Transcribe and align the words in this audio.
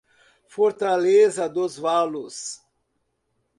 Fortaleza 0.47 1.47
dos 1.47 1.77
Valos 1.77 2.59